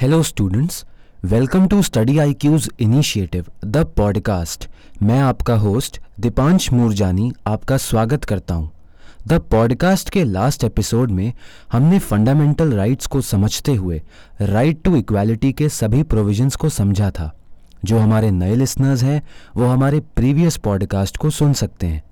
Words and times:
Hello 0.00 0.22
students 0.22 0.84
welcome 1.24 1.66
to 1.66 1.82
study 1.82 2.18
IQ's 2.32 2.70
initiative 2.80 3.46
the 3.64 3.76
podcast 3.76 4.68
मैं 5.02 5.20
आपका 5.20 5.54
host 5.54 6.00
Deepansh 6.20 6.72
Moorjani, 6.72 7.32
आपका 7.46 7.76
स्वागत 7.76 8.24
करता 8.24 8.54
हूँ। 8.54 8.70
द 9.26 9.32
पॉडकास्ट 9.32 10.10
के 10.10 10.24
लास्ट 10.24 10.64
एपिसोड 10.64 11.10
में 11.10 11.32
हमने 11.72 11.98
फंडामेंटल 11.98 12.72
राइट्स 12.72 13.06
को 13.06 13.20
समझते 13.20 13.74
हुए 13.74 14.02
राइट 14.40 14.82
टू 14.82 14.96
इक्वालिटी 14.96 15.52
के 15.52 15.68
सभी 15.68 16.02
प्रोविजंस 16.02 16.56
को 16.56 16.68
समझा 16.68 17.10
था। 17.10 17.36
जो 17.84 17.98
हमारे 17.98 18.30
नए 18.30 18.54
लिसनर्स 18.54 19.02
हैं, 19.02 19.22
वो 19.56 19.66
हमारे 19.66 20.00
प्रीवियस 20.00 20.56
पॉडकास्ट 20.56 21.16
को 21.16 21.30
सुन 21.30 21.52
सकते 21.52 21.86
हैं। 21.86 22.02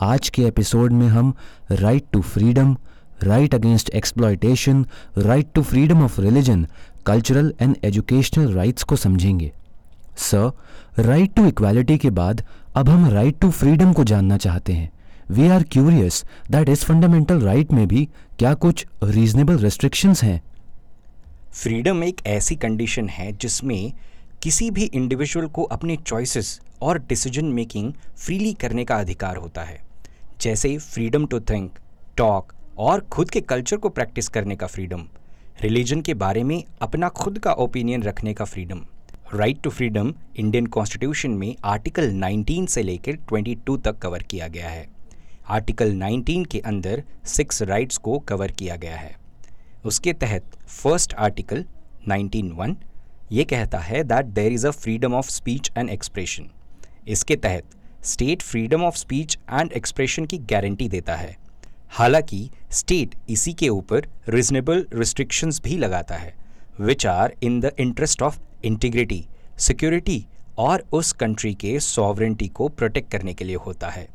आज 0.00 0.28
के 0.28 0.42
एपिसोड 0.42 0.92
में 0.92 1.08
हम 1.08 1.34
right 1.70 2.04
to 2.12 2.20
freedom 2.20 2.76
right 3.22 3.54
against 3.54 3.90
exploitation 3.90 4.86
right 5.18 5.46
to 5.54 5.62
freedom 5.62 6.02
of 6.02 6.20
religion 6.20 6.66
cultural 7.06 7.52
and 7.60 7.76
educational 7.84 8.52
rights 8.52 8.82
को 8.82 8.96
समझेंगे। 8.96 9.52
सर 10.18 10.50
राइट 10.98 11.34
टू 11.34 11.46
इक्वालिटी 11.46 11.96
के 11.98 12.10
बाद 12.10 12.44
अब 12.76 12.88
हम 12.88 13.08
राइट 13.10 13.38
टू 13.40 13.50
फ्रीडम 13.50 13.92
को 13.92 14.04
जानना 14.04 14.36
चाहते 14.36 14.72
हैं। 14.72 14.90
वी 15.30 15.48
आर 15.48 15.62
क्यूरियस 15.62 16.24
दैट 16.50 16.68
इस 16.68 16.84
फंडामेंटल 16.84 17.40
राइट 17.40 17.72
में 17.72 17.86
भी 17.88 18.04
क्या 18.38 18.54
कुछ 18.54 18.86
रीजनेबल 19.04 19.58
रेस्ट्रिक्शंस 19.58 20.22
हैं? 20.24 20.40
फ्रीडम 21.52 22.02
एक 22.04 22.20
ऐसी 22.26 22.56
कंडीशन 22.56 23.08
है 23.08 23.30
जिसमें 23.32 23.92
किसी 24.42 24.70
भी 24.70 24.84
इंडिविजुअल 24.84 25.46
को 25.46 25.62
अपने 25.62 25.96
चॉइसेस 25.96 26.60
और 26.82 26.98
डिसीज़न 26.98 27.44
मेकिंग 27.52 27.92
फ्रीली 28.16 28.52
करने 28.52 28.84
का 28.84 28.96
अधिकार 28.96 29.36
होता 29.36 29.62
है। 29.62 29.80
जैसे 30.40 30.76
फ्रीडम 30.78 31.26
टू 31.26 31.40
थिंक 31.40 31.78
टॉक 32.16 32.52
और 32.78 33.00
खुद 33.12 33.30
के 33.30 33.40
कल्चर 33.40 33.76
को 33.76 33.88
प्रैक्टिस 33.88 34.28
करने 34.28 34.56
का 34.56 34.66
फ्रीडम 34.66 35.04
रिलीजन 35.56 36.00
के 36.00 36.14
बारे 36.14 36.42
में 36.44 36.62
अपना 36.82 37.08
खुद 37.08 37.38
का 37.38 37.52
ओपिनियन 37.52 38.02
रखने 38.02 38.32
का 38.34 38.44
freedom 38.44 38.80
right 39.34 39.60
to 39.62 39.70
freedom 39.70 40.12
Indian 40.36 40.66
constitution 40.66 41.30
में 41.30 41.54
आर्टिकल 41.64 42.10
19 42.14 42.66
से 42.68 42.82
लेकर 42.82 43.16
22 43.32 43.78
तक 43.84 43.98
कवर 43.98 44.22
किया 44.22 44.48
गया 44.48 44.68
है. 44.68 44.86
आर्टिकल 45.48 45.92
19 45.94 46.46
के 46.46 46.58
अंदर 46.60 47.02
सिक्स 47.26 47.62
राइट्स 47.62 47.96
को 47.98 48.18
कवर 48.28 48.50
किया 48.50 48.76
गया 48.76 48.96
है. 48.96 49.14
उसके 49.84 50.12
तहत 50.14 50.56
फ़र्स्ट 50.68 51.14
आर्टिकल 51.18 51.64
19.1 52.08 52.74
ये 53.32 53.44
कहता 53.44 53.78
है 53.78 54.02
that 54.04 54.26
there 54.34 54.52
is 54.52 54.66
a 54.66 54.70
freedom 54.72 55.14
of 55.14 55.30
speech 55.30 55.70
and 55.78 55.90
expression 55.90 56.50
इसके 57.08 57.36
तहत 57.36 58.04
state 58.04 58.42
freedom 58.42 58.84
of 58.84 58.96
speech 58.96 59.38
and 59.50 59.72
expression 59.72 60.24
की 60.24 60.38
गारंटी 60.50 60.88
देता 60.88 61.16
है. 61.16 61.36
हालाँकि 61.90 62.48
स्टेट 62.70 63.14
इसी 63.28 63.52
के 63.52 63.68
ऊपर 63.68 64.06
रिजनेबल 64.28 64.86
रिस्ट्रिक्शंस 64.94 65.60
भी 65.64 65.76
लगाता 65.76 66.16
है 66.16 66.34
which 66.80 67.06
are 67.06 67.34
in 67.42 67.60
the 67.60 67.70
interest 67.80 68.22
of 68.22 68.38
integrity 68.64 69.24
security 69.58 70.24
और 70.58 70.84
उस 70.92 71.12
कंट्री 71.12 71.54
के 71.54 71.78
सॉवरेंटी 71.80 72.48
को 72.48 72.68
प्रोटेक्ट 72.68 73.10
करने 73.12 73.34
के 73.34 73.44
लिए 73.44 73.56
होता 73.56 73.88
है, 73.90 74.06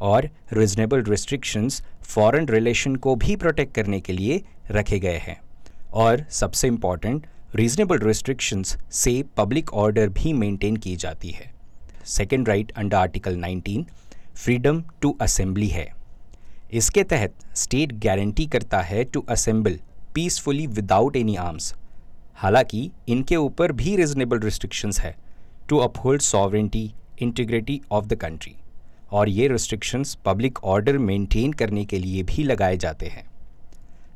और 0.00 0.28
रिजनेबल 0.52 1.02
रिस्ट्रिक्शंस 1.02 1.82
फॉरेन 2.04 2.48
रिलेशन 2.48 2.96
को 2.96 3.14
भी 3.16 3.36
प्रोटेक्ट 3.36 3.74
करने 3.74 4.00
के 4.00 4.12
लिए 4.12 4.42
रखे 4.70 4.98
गए 4.98 5.18
हैं, 5.18 5.40
और 5.92 6.24
सबसे 6.30 6.68
इंपॉर्टेंट 6.68 7.26
रीजनेबल 7.54 7.98
रिस्ट्रिक्शंस 7.98 8.76
से 8.92 9.22
पब्लिक 9.36 9.72
ऑर्डर 9.74 10.08
भी 10.08 10.32
मेंटेन 10.32 10.76
की 10.76 10.96
जाती 10.96 11.30
है। 11.30 11.52
Second 12.06 12.48
right 12.48 12.72
under 12.72 12.96
article 12.96 13.36
19 13.36 13.84
freedom 14.34 14.82
to 15.02 15.16
assembly 15.20 15.68
है। 15.68 15.92
इसके 16.72 17.02
तहत 17.02 17.34
स्टेट 17.54 17.92
गारंटी 17.92 18.46
करता 18.46 18.80
है 18.80 19.04
to 19.04 19.24
assemble 19.28 19.78
peacefully 20.14 20.66
without 20.66 21.16
any 21.16 21.36
arms 21.36 21.74
हालाँकि, 22.36 22.90
इनके 23.08 23.36
ऊपर 23.36 23.72
भी 23.72 23.96
रिजनेबल 23.96 24.38
रिस्ट्रिक्शंस 24.38 25.00
है 25.00 25.14
to 25.68 25.78
uphold 25.78 26.22
sovereignty 26.22 26.90
integrity 27.22 27.80
of 27.90 28.06
the 28.06 28.14
country 28.14 28.54
और 29.12 29.28
ये 29.28 29.48
रिस्ट्रिक्शंस 29.48 30.14
पब्लिक 30.24 30.64
ऑर्डर 30.64 30.98
मेंटेन 30.98 31.52
करने 31.52 31.84
के 31.84 31.98
लिए 31.98 32.22
भी 32.22 32.42
लगाए 32.42 32.76
जाते 32.76 33.06
हैं। 33.06 33.24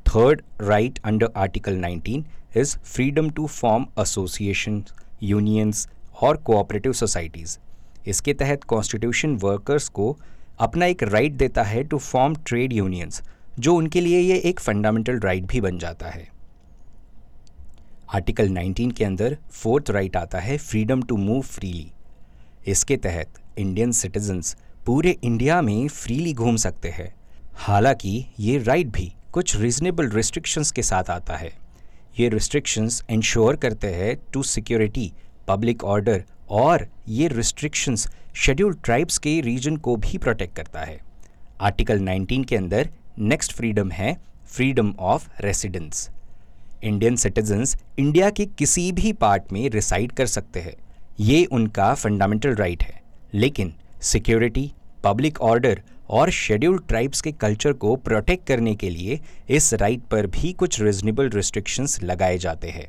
Third 0.06 0.42
right 0.60 0.98
under 1.04 1.30
article 1.36 1.80
19 1.80 2.22
is 2.56 2.76
freedom 2.78 3.30
to 3.30 3.46
form 3.46 3.86
association 4.00 4.82
unions 5.22 5.88
और 6.22 6.36
कोऑपरेटिव 6.36 6.92
सोसाइटीज़ 6.92 7.58
इसके 8.06 8.34
तहत 8.34 8.64
कॉन्स्टिट्यूशन 8.64 9.36
वर्कर्स 9.36 9.88
को 9.88 10.16
अपना 10.60 10.86
एक 10.86 11.02
राइट 11.02 11.32
देता 11.32 11.62
है 11.62 11.82
टू 11.84 11.98
फॉर्म 11.98 12.34
ट्रेड 12.46 12.72
यूनियंस 12.72 13.22
जो 13.58 13.74
उनके 13.74 14.00
लिए 14.00 14.20
ये 14.20 14.36
एक 14.44 14.60
फंडामेंटल 14.60 15.18
राइट 15.20 15.44
भी 15.44 15.60
बन 15.60 15.78
जाता 15.78 16.08
है। 16.08 16.26
आर्टिकल 18.14 18.48
19 18.48 18.92
के 18.92 19.04
अंदर 19.04 19.36
फोर्थ 19.52 19.90
राइट 19.90 20.16
आता 20.16 20.38
है 20.38 20.56
फ्रीडम 20.58 21.02
टू 21.02 21.16
मूव 21.16 21.42
फ्रीली 21.42 21.90
इसके 22.66 22.96
तहत 22.96 23.40
इंडियन 23.58 23.92
सिटीजन्स 23.92 24.56
पूरे 24.86 25.16
इंडिया 25.24 25.60
में 25.62 25.88
फ्रीली 25.88 26.32
घूम 26.32 26.56
सकते 26.56 26.88
हैं। 26.88 27.12
हालाँकि 27.56 28.24
ये 28.40 28.58
राइट 28.58 28.86
भी 28.86 29.12
कुछ 29.32 29.56
रीजनेबल 29.56 30.08
रिस्ट्रिक्शंस 30.10 30.70
के 30.70 30.82
साथ 30.82 31.10
आता 31.10 31.36
है। 31.36 31.52
ये 32.20 32.28
रिस्ट्रिक्शंस 32.28 33.02
इंश्योर 33.10 33.56
करते 33.56 33.94
हैं 33.94 34.16
टू 34.32 34.42
सिक्योरिटी 34.42 35.12
पब्लिक 35.48 35.84
ऑर्डर 35.84 36.24
और 36.50 36.86
ये 37.08 37.28
रिस्ट्रिक्शंस 37.28 38.06
शेड्यूल 38.40 38.74
ट्राइब्स 38.74 39.18
के 39.18 39.40
रीजन 39.40 39.76
को 39.76 39.96
भी 39.96 40.18
प्रोटेक्ट 40.18 40.56
करता 40.56 40.80
है। 40.80 41.00
आर्टिकल 41.60 41.98
19 41.98 42.44
के 42.44 42.56
अंदर 42.56 42.90
नेक्स्ट 43.18 43.52
फ्रीडम 43.52 43.90
है, 43.90 44.18
freedom 44.46 44.94
of 44.98 45.28
residence. 45.40 46.10
Indian 46.82 47.16
citizens 47.16 47.76
India 47.98 48.30
के 48.30 48.46
किसी 48.46 48.92
भी 48.92 49.12
पार्ट 49.12 49.42
में 49.52 49.70
रिसाइड 49.70 50.12
कर 50.12 50.26
सकते 50.26 50.60
हैं। 50.60 50.74
ये 51.20 51.44
उनका 51.44 51.94
फंडामेंटल 51.94 52.54
राइट 52.54 52.82
है। 52.82 53.02
लेकिन 53.34 53.74
सिक्योरिटी 54.02 54.72
पब्लिक 55.04 55.40
ऑर्डर 55.40 55.82
और 56.08 56.30
शेड्यूल्ड 56.30 56.82
ट्राइब्स 56.88 57.20
के 57.20 57.32
कल्चर 57.32 57.72
को 57.72 57.96
प्रोटेक्ट 57.96 58.46
करने 58.46 58.74
के 58.74 58.90
लिए 58.90 59.20
इस 59.50 59.74
राइट 59.74 60.00
पर 60.00 60.26
भी 60.26 60.52
कुछ 60.52 60.80
रिजनेबल 60.80 61.30
रिस्ट्रिक्शंस 61.30 62.02
लगाए 62.02 62.38
जाते 62.38 62.70
हैं। 62.70 62.88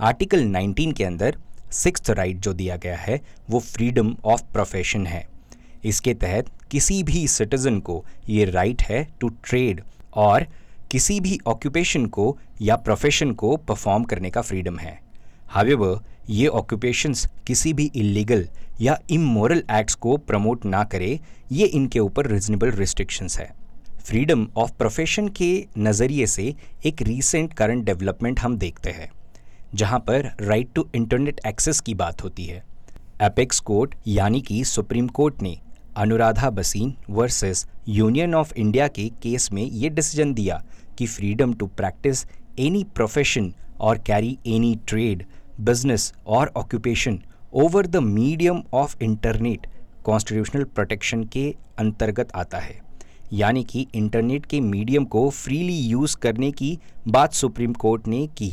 आर्टिकल 0.00 0.44
19 0.44 0.92
के 0.92 1.04
अंदर 1.04 1.36
सिक्स 1.72 2.10
राइट 2.10 2.36
जो 2.36 2.52
दिया 2.52 2.76
गया 2.76 2.96
है, 2.96 3.20
वो 3.50 3.60
फ्रीडम 3.60 4.14
ऑफ़ 4.24 4.42
प्रोफेशन 4.52 5.06
है। 5.06 5.26
इसके 5.84 6.14
तहत 6.14 6.50
किसी 6.70 7.02
भी 7.02 7.26
सिटीज़न 7.28 7.78
को 7.80 8.04
ये 8.28 8.44
राइट 8.44 8.82
है 8.82 9.06
टू 9.20 9.28
ट्रेड 9.44 9.80
और 10.14 10.46
किसी 10.90 11.18
भी 11.20 11.38
ऑक्यूपेशन 11.46 12.06
को 12.06 12.36
या 12.62 12.76
प्रोफेशन 12.76 13.32
को 13.32 13.56
परफॉर्म 13.58 14.04
करने 14.04 14.30
का 14.30 14.40
फ्रीडम 14.40 14.78
है। 14.78 14.98
हावेवर 15.48 16.00
ये 16.30 16.46
ऑक्यूपेशंस 16.48 17.26
किसी 17.46 17.72
भी 17.72 17.90
इलीगल 17.96 18.46
या 18.80 18.98
इमोरल 19.10 19.62
एक्ट्स 19.70 19.94
को 19.94 20.16
प्रमोट 20.16 20.64
ना 20.64 20.82
करे, 20.84 21.18
ये 21.52 21.66
इनके 21.66 21.98
ऊपर 21.98 22.26
रिजनेबल 22.26 22.70
रिस्ट्रिक्शंस 22.70 23.38
है। 23.38 23.50
फ्रीडम 24.04 24.46
ऑफ़ 24.56 24.72
प्रोफेशन 24.72 25.28
के 25.28 25.50
नज़रिए 25.78 26.26
से 26.26 26.54
एक 26.86 27.02
रीसेंट 27.02 27.52
करंट 27.52 27.84
डेवलपमेंट 27.84 28.40
हम 28.40 28.56
देखते 28.58 28.90
हैं। 28.90 29.10
जहाँ 29.74 29.98
पर 29.98 30.30
राइट 30.40 30.72
टू 30.74 30.86
इंटरनेट 30.94 31.40
एक्सेस 31.46 31.80
की 31.80 31.94
बात 31.94 32.22
होती 32.24 32.44
है। 32.44 32.62
एपेक्स 33.22 33.60
कोर्ट 33.60 33.94
यानी 34.06 34.40
कि 34.40 34.62
सुप्रीम 34.64 35.06
कोर्ट 35.08 35.42
ने 35.42 35.56
Anuradha 35.96 36.50
Bhasin 36.50 36.94
versus 37.10 37.66
union 37.88 38.34
of 38.34 38.52
India 38.54 38.88
के 38.88 39.08
केस 39.22 39.50
में 39.52 39.62
ये 39.62 39.88
डिसीज़न 39.88 40.32
दिया 40.34 40.62
कि 40.98 41.06
freedom 41.06 41.52
to 41.54 41.66
practice 41.66 42.24
any 42.58 42.82
profession 42.94 43.52
और 43.80 43.98
कैरी 43.98 44.36
एनी 44.46 44.74
ट्रेड 44.88 45.24
बिज़नेस 45.60 46.12
और 46.26 46.52
occupation 46.56 47.20
over 47.54 47.86
the 47.86 47.96
medium 47.96 48.62
of 48.74 48.96
internet 49.02 49.66
constitutional 50.04 50.64
protection 50.64 51.24
के 51.24 51.54
अंतर्गत 51.78 52.32
आता 52.34 52.58
है। 52.58 52.80
यानी 53.32 53.64
कि 53.64 53.86
इंटरनेट 53.94 54.46
के 54.46 54.60
मीडियम 54.60 55.04
को 55.04 55.28
फ्रीली 55.30 55.78
यूज़ 55.78 56.16
करने 56.16 56.50
की 56.52 56.78
बात 57.08 57.32
सुप्रीम 57.32 57.72
कोर्ट 57.74 58.08
ने 58.08 58.26
की। 58.38 58.50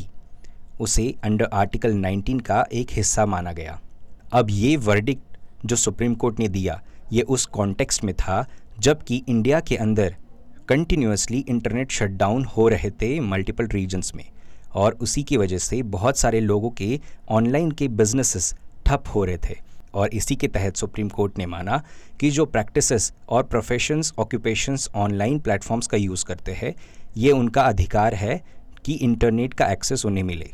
उसे 0.80 1.14
अंडर 1.22 1.48
आर्टिकल 1.52 1.94
19 1.94 2.40
का 2.40 2.64
एक 2.72 2.88
हिस्सा 2.90 3.26
माना 3.26 3.52
गया। 3.52 3.80
अब 4.32 4.46
ये 4.50 4.76
वर्डिक्ट 4.76 5.36
जो 5.66 5.76
सुप्रीम 5.76 6.14
कोर्ट 6.14 6.38
ने 6.38 6.48
दिया, 6.48 6.82
ये 7.12 7.22
उस 7.22 7.46
कॉन्टेक्स्ट 7.46 8.04
में 8.04 8.14
था 8.14 8.46
जबकि 8.78 9.22
इंडिया 9.28 9.60
के 9.60 9.76
अंदर 9.76 10.16
कंटिन्यूसली 10.68 11.44
इंटरनेट 11.48 11.90
शटडाउन 11.90 12.44
हो 12.44 12.68
रहे 12.68 12.90
थे 12.90 13.20
मल्टीपल 13.20 13.66
रीजन्स 13.66 14.14
में 14.14 14.24
और 14.74 14.92
उसी 14.92 15.22
की 15.22 15.36
वजह 15.36 15.58
से 15.58 15.82
बहुत 15.82 16.18
सारे 16.18 16.40
लोगों 16.40 16.70
के 16.70 17.00
ऑनलाइन 17.28 17.70
के 17.70 17.88
बिजनेसेस 17.88 18.54
ठप 18.86 19.04
हो 19.14 19.24
रहे 19.24 19.36
थे। 19.36 19.56
और 19.94 20.08
इसी 20.14 20.36
के 20.36 20.48
तहत 20.48 20.76
सुप्रीम 20.76 21.08
कोर्ट 21.08 21.38
ने 21.38 21.46
माना 21.46 21.82
कि 22.20 22.30
जो 22.30 22.46
प्रैक्टिसेस 22.46 23.12
और 23.28 23.42
प्रोफेशंस 23.42 24.12
ऑक्यूपेशंस 24.18 24.88
ऑनलाइन 24.94 25.38
प्लेटफॉर्म्स 25.38 25.86
का 25.86 25.96
यूज़ 25.96 26.24
करते 26.24 26.52
हैं, 26.52 26.74
ये 27.16 27.32
उनका 27.32 27.62
अधिकार 27.62 28.14
है 28.14 28.42
कि 28.84 28.92
इंटरनेट 28.92 29.54
का 29.54 29.66
एक्सेस 29.66 30.06
उन्हें 30.06 30.24
मिले। 30.24 30.50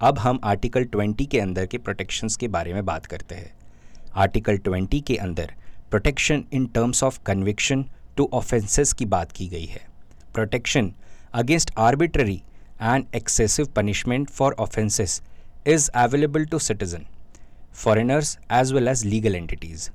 अब 0.00 0.18
हम 0.18 0.38
आर्टिकल 0.44 0.84
20 0.84 1.26
के 1.26 1.38
अंदर 1.40 1.66
के 1.66 1.78
प्रोटेक्शंस 1.78 2.34
के 2.36 2.48
बारे 2.48 2.72
में 2.74 2.84
बात 2.84 3.06
करते 3.06 3.34
हैं। 3.34 3.52
आर्टिकल 4.14 4.58
20 4.58 5.00
के 5.00 5.16
अंदर 5.16 5.52
protection 5.90 6.44
in 6.52 6.66
terms 6.66 7.02
of 7.04 7.18
conviction 7.26 7.84
to 8.16 8.28
offences 8.32 8.92
की 8.92 9.06
बात 9.06 9.32
की 9.32 9.46
गई 9.48 9.64
है। 9.64 9.80
Protection 10.34 10.92
against 11.34 11.70
arbitrary 11.78 12.42
and 12.82 13.04
excessive 13.14 13.72
punishment 13.76 14.30
for 14.30 14.56
offences 14.60 15.20
is 15.66 15.90
available 15.94 16.44
to 16.44 16.58
citizen 16.58 17.06
foreigners 17.84 18.36
as 18.52 18.72
well 18.72 18.88
as 18.88 19.04
legal 19.04 19.34
entities 19.34 19.90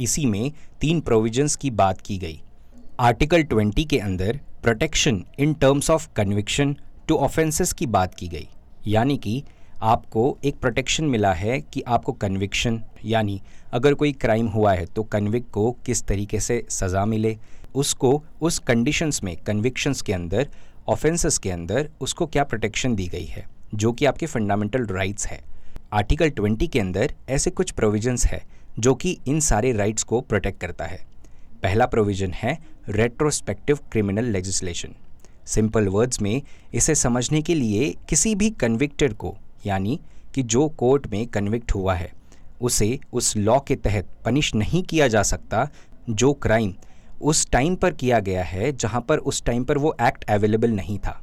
इसी 0.00 0.26
में 0.26 0.52
तीन 0.80 1.00
प्रोविजंस 1.00 1.56
की 1.56 1.70
बात 1.72 2.00
की 2.00 2.18
गई। 2.18 2.40
आर्टिकल 3.00 3.44
20 3.44 3.84
के 3.84 3.98
अंदर 3.98 4.40
protection 4.62 5.24
in 5.38 5.54
terms 5.54 5.90
of 5.90 6.08
conviction 6.16 6.76
to 7.08 7.16
offences 7.16 7.72
की 7.72 7.86
बात 7.88 8.14
की 8.14 8.28
गई। 8.28 8.48
यानी 8.86 9.16
कि 9.16 9.42
आपको 9.82 10.36
एक 10.44 10.56
प्रोटेक्शन 10.56 11.04
मिला 11.04 11.32
है 11.32 11.60
कि 11.62 11.82
आपको 11.88 12.12
कन्विक्शन 12.12 12.80
यानी 13.04 13.40
अगर 13.72 13.94
कोई 13.94 14.12
क्राइम 14.12 14.46
हुआ 14.46 14.72
है 14.74 14.86
तो 14.86 15.02
कन्विक 15.04 15.48
को 15.50 15.70
किस 15.86 16.02
तरीके 16.02 16.40
से 16.40 16.62
सज़ा 16.70 17.04
मिले, 17.04 17.36
उसको 17.74 18.22
उस 18.40 18.58
कंडीशंस 18.58 19.22
में 19.24 19.36
कन्विक्शंस 19.36 20.02
के 20.02 20.12
अंदर 20.12 20.48
ऑफेंसेस 20.88 21.38
के 21.38 21.50
अंदर 21.50 21.90
उसको 22.00 22.26
क्या 22.26 22.44
प्रोटेक्शन 22.44 22.94
दी 22.94 23.06
गई 23.06 23.24
है, 23.24 23.44
जो 23.74 23.92
कि 23.92 24.04
आपके 24.04 24.26
फंडामेंटल 24.26 24.86
राइट्स 24.86 25.26
है। 25.26 25.40
आर्टिकल 25.92 26.30
20 26.30 26.68
के 26.68 26.80
अंदर 26.80 27.14
ऐसे 27.28 27.50
कुछ 27.50 27.70
प्रोविजंस 27.70 28.26
है 28.26 28.42
जो 28.78 28.94
कि 28.94 29.16
इन 29.28 29.40
सारे 29.40 29.72
राइट्स 29.72 30.02
को 30.02 30.20
प्रोटेक्ट 30.20 30.60
करता 30.60 30.84
है। 30.84 30.98
पहला 31.62 31.86
प्रोविज़न 31.86 32.32
है 32.32 32.58
retrospective 32.88 33.78
criminal 33.92 34.24
legislation 34.24 34.94
simple 35.50 35.88
words 35.88 36.20
में 36.22 36.40
इसे 36.74 36.94
समझने 36.94 37.42
के 37.42 37.54
लिए 37.54 37.94
किसी 38.08 38.34
भी 38.34 38.50
कन्विक्टेड 38.60 39.14
को, 39.14 39.36
यानी 39.66 39.98
कि 40.34 40.42
जो 40.44 40.68
कोर्ट 40.70 41.06
में 41.06 41.26
कन्विक्ट 41.28 41.74
हुआ 41.74 41.94
है, 41.94 42.12
उसे 42.60 42.98
उस 43.12 43.36
लॉ 43.36 43.58
के 43.60 43.76
तहत 43.76 44.08
पनिश 44.24 44.54
नहीं 44.54 44.82
किया 44.82 45.08
जा 45.08 45.22
सकता 45.24 45.68
जो 46.10 46.32
क्राइम 46.34 46.72
उस 47.22 47.46
टाइम 47.52 47.74
पर 47.76 47.92
किया 47.92 48.18
गया 48.20 48.42
है 48.44 48.70
जहाँ 48.72 49.00
पर 49.00 49.18
उस 49.20 49.42
टाइम 49.44 49.64
पर 49.64 49.78
वो 49.78 49.94
एक्ट 50.00 50.24
अवेलेबल 50.30 50.70
नहीं 50.70 50.98
था। 50.98 51.20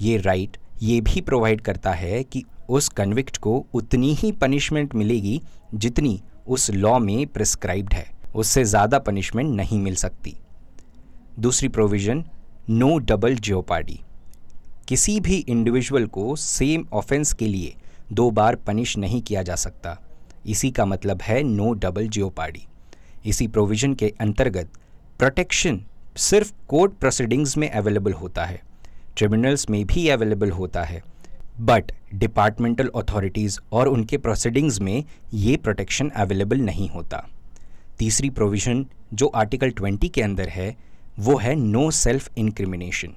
ये 0.00 0.16
राइट 0.18 0.56
ये 0.82 1.00
भी 1.00 1.20
प्रोवाइड 1.20 1.60
करता 1.60 1.92
है 1.92 2.22
कि 2.24 2.42
उस 2.68 2.88
कन्विक्ट 2.88 3.36
को 3.38 3.64
उतनी 3.74 4.12
ही 4.14 4.30
पनिशमेंट 4.32 4.94
मिलेगी 4.94 5.40
जितनी 5.74 6.20
उस 6.46 6.70
लॉ 6.70 6.98
में 6.98 7.26
प्रिस्क्राइब्ड 7.26 7.94
है। 7.94 8.06
उससे 8.34 8.64
ज़्यादा 8.64 8.98
पनिशमेंट 9.00 9.54
नहीं 9.56 9.78
मिल 9.80 9.94
सकती। 9.96 10.36
दूसरी 11.38 11.68
प्रोविज़न 11.68 12.24
नो 12.70 12.96
डबल 12.98 13.34
जियोपार्डी 13.34 14.00
किसी 14.88 15.20
भी 15.20 15.36
इंडिविजुअल 15.36 16.06
को 16.06 16.36
सेम 16.36 16.86
ऑफेंस 16.92 17.32
के 17.32 17.46
लिए 17.46 17.74
दो 18.12 18.30
बार 18.30 18.56
पनिश 18.56 18.96
नहीं 18.98 19.20
किया 19.22 19.42
जा 19.42 19.54
सकता। 19.54 19.96
इसी 20.46 20.70
का 20.70 20.84
मतलब 20.84 21.22
है 21.22 21.42
नो 21.42 21.72
डबल 21.72 22.08
जियोपार्डी 22.08 22.66
इसी 23.26 23.46
प्रोविज़न 23.48 23.94
के 23.94 24.12
अंतर्गत 24.20 24.70
प्रोटेक्शन 25.18 25.80
सिर्फ़ 26.16 26.52
कोर्ट 26.68 26.92
प्रोसीडिंग्स 26.92 27.56
में 27.56 27.70
अवेलेबल 27.70 28.12
होता 28.12 28.44
है। 28.44 28.60
ट्रिब्यूनल्स 29.16 29.70
में 29.70 29.84
भी 29.86 30.08
अवेलेबल 30.08 30.50
होता 30.50 30.82
है। 30.82 31.02
बट 31.60 31.92
डिपार्टमेंटल 32.14 32.90
अथॉरिटीज़ 32.96 33.58
और 33.72 33.88
उनके 33.88 34.18
प्रोसीडिंग्स 34.18 34.80
में 34.80 35.04
ये 35.34 35.56
प्रोटेक्शन 35.56 36.08
अवेलेबल 36.08 36.60
नहीं 36.60 36.88
होता। 36.88 37.26
तीसरी 37.98 38.30
प्रोविज़न 38.30 38.86
जो 39.14 39.26
आर्टिकल 39.26 39.70
20 39.70 40.08
के 40.08 40.22
अंदर 40.22 40.48
है 40.48 40.95
वो 41.18 41.36
है 41.36 41.54
नो 41.54 41.90
सेल्फ 41.90 42.28
इंक्रिमिनेशन 42.38 43.14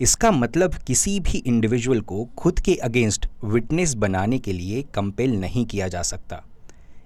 इसका 0.00 0.30
मतलब 0.30 0.74
किसी 0.74 1.18
भी 1.20 1.38
इंडिविजुअल 1.38 2.00
को 2.00 2.24
खुद 2.38 2.60
के 2.60 2.74
अगेंस्ट 2.74 3.26
विटनेस 3.44 3.94
बनाने 3.94 4.38
के 4.38 4.52
लिए 4.52 4.82
कंपेल 4.94 5.32
नहीं 5.40 5.64
किया 5.66 5.88
जा 5.88 6.02
सकता। 6.02 6.42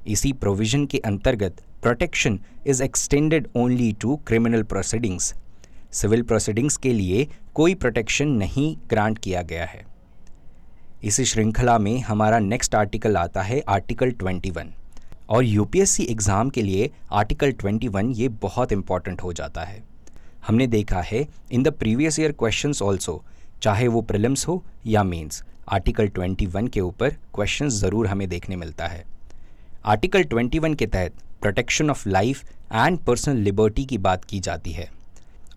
इसी 0.06 0.32
प्रोविज़न 0.32 0.84
के 0.86 0.98
अंतर्गत 0.98 1.62
protection 1.82 2.38
is 2.66 2.82
extended 2.82 3.48
only 3.56 3.92
to 3.92 4.16
criminal 4.16 4.62
proceedings 4.62 5.34
civil 5.92 6.22
proceedings 6.22 6.76
के 6.76 6.92
लिए 6.92 7.26
कोई 7.54 7.74
प्रोटेक्शन 7.74 8.28
नहीं 8.28 8.76
ग्रांट 8.90 9.18
किया 9.18 9.42
गया 9.42 9.64
है। 9.64 9.84
इसी 11.04 11.24
श्रृंखला 11.24 11.78
में 11.78 11.98
हमारा 12.00 12.38
नेक्स्ट 12.38 12.74
आर्टिकल 12.74 13.16
आता 13.16 13.42
है 13.42 13.60
आर्टिकल 13.68 14.12
21 14.12 14.79
और 15.30 15.44
यूपीएससी 15.44 16.04
एग्ज़ाम 16.10 16.50
के 16.50 16.62
लिए 16.62 16.90
आर्टिकल 17.12 17.52
21 17.54 18.12
ये 18.16 18.28
बहुत 18.42 18.72
इंपॉर्टेंट 18.72 19.22
हो 19.22 19.32
जाता 19.32 19.64
है। 19.64 19.82
हमने 20.46 20.66
देखा 20.66 21.00
है 21.02 21.26
in 21.52 21.62
the 21.62 21.72
previous 21.78 22.18
year 22.20 22.32
questions 22.32 22.82
also 22.82 23.22
चाहे 23.62 23.88
वो 23.88 24.00
प्रिलिम्स 24.02 24.46
हो 24.48 24.62
या 24.86 25.02
मेंस 25.04 25.42
आर्टिकल 25.68 26.08
21 26.10 26.68
के 26.68 26.80
ऊपर 26.80 27.10
क्वेश्चंस 27.34 27.72
ज़रूर 27.74 28.06
हमें 28.06 28.28
देखने 28.28 28.56
मिलता 28.56 28.86
है। 28.86 29.04
आर्टिकल 29.86 30.24
21 30.24 30.74
के 30.76 30.86
तहत 30.86 31.22
protection 31.42 31.90
of 31.90 32.08
life 32.08 32.44
and 32.72 32.98
personal 32.98 33.36
liberty 33.38 33.84
की 33.84 33.98
बात 33.98 34.24
की 34.24 34.40
जाती 34.40 34.72
है। 34.72 34.90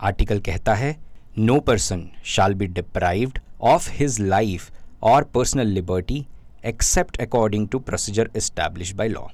आर्टिकल 0.01 0.39
कहता 0.41 0.73
है 0.75 0.95
no 1.37 1.59
person 1.61 2.07
shall 2.25 2.53
be 2.53 2.67
deprived 2.69 3.39
of 3.63 3.89
his 3.91 4.19
life 4.21 4.71
और 5.03 5.23
personal 5.33 5.67
liberty 5.69 6.25
except 6.65 7.21
according 7.21 7.67
to 7.67 7.79
procedure 7.81 8.29
establish 8.35 8.93
by 8.95 9.09
law 9.09 9.27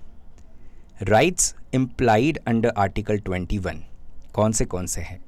rights 1.01 1.54
implied 1.74 2.38
under 2.48 2.72
article 2.78 3.19
21 3.19 3.75
कौन 4.34 4.51
से 4.51 4.66
कौन 4.66 4.86
से 4.86 5.01
हैं? 5.01 5.19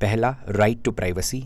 पहला 0.00 0.28
right 0.48 0.82
to 0.84 0.90
privacy 0.90 1.42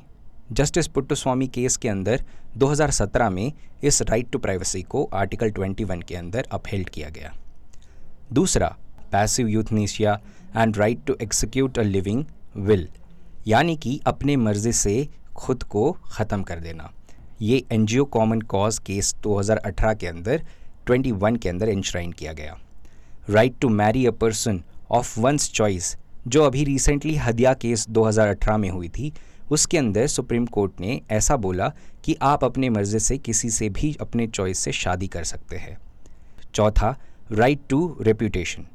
justice 0.52 0.86
Puttaswamy 1.14 1.46
case 1.48 1.76
के 1.76 1.88
अंदर 1.88 2.24
2017 2.58 3.30
में 3.30 3.52
इस 3.84 4.00
राइट 4.02 4.30
टू 4.30 4.38
प्राइवेसी 4.38 4.82
को 4.84 5.04
आर्टिकल 5.14 5.50
21 5.50 6.02
के 6.04 6.16
अंदर 6.16 6.46
अपहेल्ड 6.52 6.88
किया 6.88 7.08
गया। 7.08 7.32
दूसरा 8.32 8.68
passive 9.12 9.48
euthanasia 9.48 10.18
and 10.56 10.76
right 10.76 11.04
to 11.06 11.16
execute 11.22 11.78
a 11.78 11.82
living 11.82 12.24
will 12.56 12.88
यानी 13.46 13.76
कि 13.76 14.00
अपने 14.06 14.36
मर्ज़ी 14.36 14.72
से 14.72 15.08
खुद 15.36 15.62
को 15.62 15.90
ख़त्म 15.92 16.42
कर 16.42 16.60
देना। 16.60 16.90
ये 17.42 17.64
एन 17.72 17.86
कॉमन 18.12 18.40
कॉज 18.40 18.78
केस 18.78 19.14
2018 19.26 19.94
के 19.94 20.06
अंदर 20.06 20.44
21 20.90 21.38
के 21.38 21.48
अंदर 21.48 21.68
इंश्राइन 21.68 22.12
किया 22.12 22.32
गया। 22.32 22.58
Right 23.30 23.58
to 23.60 23.68
marry 23.68 24.06
a 24.06 24.10
person 24.10 24.62
of 24.90 25.20
one's 25.20 25.50
choice 25.52 25.96
जो 26.28 26.42
अभी 26.42 26.64
रिसेंटली 26.64 27.14
हदिया 27.16 27.52
केस 27.54 27.86
2018 27.88 28.56
में 28.58 28.68
हुई 28.70 28.88
थी, 28.88 29.12
उसके 29.50 29.78
अंदर 29.78 30.06
सुप्रीम 30.06 30.46
कोर्ट 30.46 30.80
ने 30.80 31.00
ऐसा 31.10 31.36
बोला 31.36 31.72
कि 32.04 32.16
आप 32.22 32.44
अपने 32.44 32.70
मर्ज़ी 32.70 32.98
से 32.98 33.18
किसी 33.18 33.50
से 33.50 33.68
भी 33.68 33.96
अपने 34.00 34.26
चॉइस 34.26 34.58
से 34.58 34.72
शादी 34.72 35.06
कर 35.06 35.24
सकते 35.24 35.56
हैं। 35.56 35.76
चौथा 36.54 36.96
राइट 37.32 37.60
टू 37.70 37.96
रेप्यूटेशन 38.00 38.66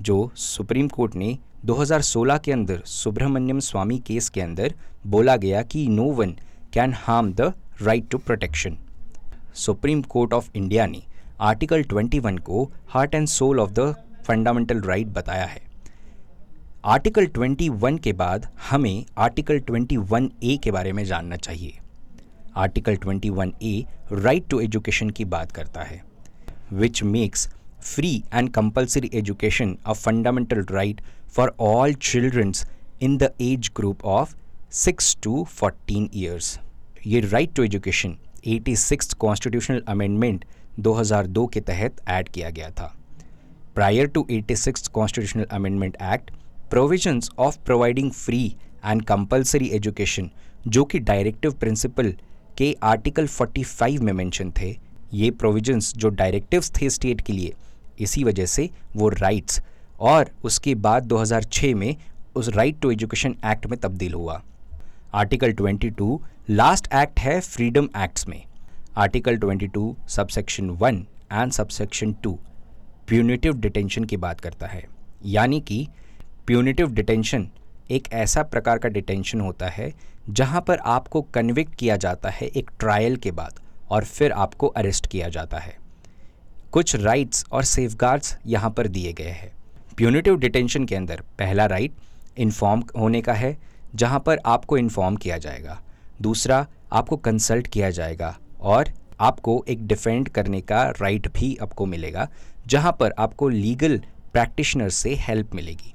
जो 0.00 0.30
सुप्रीम 0.36 0.88
कोर्ट 0.88 1.14
ने 1.14 1.38
2016 1.66 2.38
के 2.44 2.52
अंदर 2.52 2.82
सुब्रमण्यम 2.86 3.58
स्वामी 3.60 3.98
केस 3.98 4.28
के 4.28 4.40
अंदर 4.40 4.74
बोला 5.06 5.36
गया 5.36 5.62
कि 5.62 5.86
no 5.88 6.10
one 6.12 6.36
can 6.72 6.94
harm 6.96 7.32
the 7.32 7.52
right 7.82 8.08
to 8.10 8.18
protection 8.18 8.78
supreme 9.54 10.02
court 10.02 10.32
of 10.32 10.50
India 10.54 10.86
ने 10.86 11.02
आर्टिकल 11.40 11.82
21 11.84 12.38
को 12.40 12.62
heart 12.88 13.14
and 13.14 13.26
soul 13.28 13.60
of 13.60 13.70
the 13.70 13.94
fundamental 14.26 14.80
right 14.80 15.06
बताया 15.14 15.44
है। 15.46 15.60
आर्टिकल 16.84 17.26
21 17.26 17.98
के 18.04 18.12
बाद 18.12 18.46
हमें 18.70 19.04
आर्टिकल 19.18 19.60
21 19.60 20.30
ए 20.42 20.56
के 20.64 20.70
बारे 20.70 20.92
में 20.92 21.04
जानना 21.04 21.36
चाहिए। 21.36 21.78
Article 22.56 22.96
21 22.96 23.52
A 23.62 23.84
right 24.12 24.48
to 24.50 24.60
education 24.60 25.10
की 25.10 25.24
बात 25.26 25.52
करता 25.52 25.82
है 25.82 26.02
which 26.72 27.02
makes 27.02 27.48
free 27.82 28.16
and 28.34 28.50
compulsory 28.52 29.10
education 29.14 29.76
a 29.86 29.92
fundamental 29.92 30.64
right 30.70 31.00
for 31.36 31.54
all 31.60 31.94
childrens 31.94 32.66
in 33.02 33.16
the 33.18 33.30
age 33.42 33.70
group 33.76 34.04
of 34.16 34.34
six 34.74 35.16
to 35.22 35.44
fourteen 35.50 36.08
years 36.14 36.58
ये 37.06 37.20
right 37.22 37.54
to 37.56 37.62
education 37.64 38.16
eighty 38.46 38.76
six 38.76 39.12
constitutional 39.14 39.82
amendment 39.88 40.44
2002 40.80 41.46
के 41.52 41.60
तहत 41.60 41.96
add 42.08 42.28
किया 42.28 42.50
गया 42.50 42.70
था। 42.70 42.96
Prior 43.74 44.06
to 44.06 44.26
eighty 44.30 44.56
six 44.56 44.88
constitutional 44.88 45.44
amendment 45.44 45.96
act 46.02 46.30
provisions 46.70 47.30
of 47.38 47.58
providing 47.58 48.10
free 48.12 48.56
and 48.84 49.04
compulsory 49.04 49.66
education 49.66 50.30
जो 50.66 50.84
कि 50.84 50.98
directive 50.98 51.52
principle 51.52 52.14
के 52.58 52.76
article 52.82 53.26
45 53.26 53.98
में 53.98 54.12
मेंशन 54.12 54.50
थे, 54.50 54.78
ये 55.14 55.30
प्रोविजंस 55.30 55.92
जो 55.96 56.08
डायरेक्टिव्स 56.08 56.72
थे 56.80 56.90
स्टेट 56.90 57.20
के 57.20 57.32
लिए, 57.32 57.54
इसी 58.00 58.24
वजह 58.24 58.46
से 58.46 58.70
वो 58.96 59.08
राइट्स 59.08 59.60
और 60.00 60.30
उसके 60.44 60.74
बाद 60.74 61.02
2006 61.02 61.74
में 61.74 61.96
उस 62.36 62.48
राइट 62.48 62.80
टू 62.80 62.90
एजुकेशन 62.90 63.36
एक्ट 63.44 63.66
में 63.66 63.78
तब्दील 63.80 64.14
हुआ। 64.14 64.42
आर्टिकल 65.14 65.52
22 65.52 66.18
लास्ट 66.50 66.94
एक्ट 66.94 67.20
है 67.20 67.40
फ्रीडम 67.40 67.88
एक्ट्स 67.96 68.28
में। 68.28 68.42
Article 68.98 69.36
22 69.38 70.08
subsection 70.08 70.68
1 70.72 71.00
and 71.32 71.50
subsection 71.52 72.14
2 72.26 72.32
punitive 73.08 73.56
detention 73.56 74.04
की 74.04 74.16
बात 74.16 74.40
करता 74.40 74.66
है। 74.66 74.82
यानी 75.24 75.60
कि 75.60 75.88
प्यूनिटिव 76.46 76.92
डिटेंशन 76.92 77.46
एक 77.90 78.08
ऐसा 78.12 78.42
प्रकार 78.42 78.78
का 78.78 78.88
डिटेंशन 78.88 79.40
होता 79.40 79.68
है 79.68 79.92
जहाँ 80.30 80.60
पर 80.60 80.78
आपको 80.78 81.22
कन्विक्ट 81.22 81.74
किया 81.74 81.96
जाता 81.96 82.30
है 82.30 82.46
एक 82.46 82.70
ट्रायल 82.80 83.16
के 83.16 83.30
बाद 83.30 83.60
और 83.90 84.04
फिर 84.04 84.32
आपको 84.32 84.66
अरेस्ट 84.66 85.06
किया 85.06 85.28
जाता 85.28 85.58
है। 85.58 85.76
कुछ 86.72 86.96
राइट्स 86.96 87.44
और 87.52 87.64
सेफगार्ड्स 87.64 88.36
यहाँ 88.46 88.70
पर 88.70 88.86
दिए 88.86 89.12
गए 89.12 89.30
हैं। 89.32 89.52
प्यूनिटिव 89.96 90.36
डिटेंशन 90.36 90.84
के 90.84 90.96
अंदर 90.96 91.22
पहला 91.38 91.66
राइट 91.66 91.92
इन्फॉर्म 92.38 92.84
होने 92.98 93.22
का 93.22 93.32
है, 93.32 93.56
जहाँ 93.94 94.20
पर 94.20 94.38
आपको 94.46 94.78
इन्फॉर्म 94.78 95.16
किया 95.16 95.38
जाएगा। 95.38 95.80
दूसरा, 96.22 96.66
आपको 96.92 97.16
कंसल्ट 97.16 97.66
किया 97.66 97.90
जाएगा। 97.90 98.36
और 98.66 98.90
आपको 99.20 99.64
एक 99.68 99.86
डिफेंड 99.86 100.28
करने 100.28 100.60
का 100.60 100.82
राइट 101.00 101.28
भी 101.28 101.56
आपको 101.62 101.86
मिलेगा, 101.86 102.28
जहाँ 102.66 102.96
पर 103.00 103.12
आपको 103.18 103.48
लीगल 103.48 103.98
प्रैक्टिशनर 104.32 104.88
से 104.88 105.14
हेल्प 105.14 105.54
मिलेगी। 105.54 105.94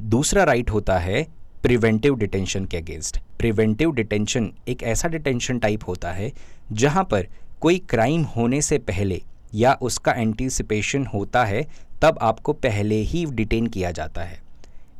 दूसरा 0.00 0.44
राइट 0.44 0.70
होता 0.70 0.98
है 0.98 1.26
प्रिवेंटिव 1.62 2.16
डिटेंशन 2.16 2.64
के 2.64 2.76
अगेंस्ट 2.76 3.18
प्रिवेंटिव 3.38 3.92
डिटेंशन 3.92 4.50
एक 4.68 4.82
ऐसा 4.82 5.08
डिटेंशन 5.08 5.58
टाइप 5.58 5.88
होता 5.88 6.12
है, 6.12 6.32
जहाँ 6.72 7.04
पर 7.04 7.26
कोई 7.60 7.78
क्राइम 7.78 8.22
होने 8.22 8.60
से 8.62 8.78
पहले 8.78 9.20
या 9.54 9.72
उसका 9.82 10.12
एंटीसिपेशन 10.12 11.06
होता 11.06 11.44
है, 11.44 11.66
तब 12.02 12.18
आपको 12.22 12.52
पहले 12.52 13.00
ही 13.02 13.24
डिटेन 13.26 13.66
किया 13.66 13.90
जाता 13.90 14.22
है। 14.22 14.38